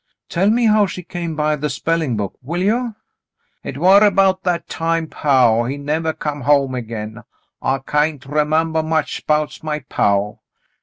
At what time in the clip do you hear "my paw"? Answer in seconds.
9.61-10.39